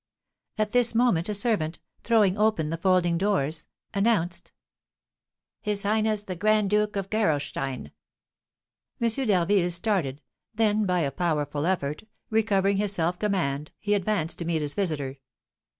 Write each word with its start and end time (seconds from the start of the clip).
At 0.57 0.71
this 0.71 0.95
moment 0.95 1.29
a 1.29 1.35
servant, 1.35 1.77
throwing 2.03 2.35
open 2.35 2.71
the 2.71 2.77
folding 2.77 3.19
doors, 3.19 3.67
announced: 3.93 4.51
"His 5.61 5.83
Highness 5.83 6.23
the 6.23 6.35
Grand 6.35 6.71
Duke 6.71 6.95
of 6.95 7.11
Gerolstein." 7.11 7.91
M. 8.99 9.27
d'Harville 9.27 9.69
started; 9.69 10.23
then, 10.55 10.87
by 10.87 11.01
a 11.01 11.11
powerful 11.11 11.67
effort, 11.67 12.01
recovering 12.31 12.77
his 12.77 12.93
self 12.93 13.19
command, 13.19 13.69
he 13.77 13.93
advanced 13.93 14.39
to 14.39 14.45
meet 14.45 14.63
his 14.63 14.73
visitor. 14.73 15.19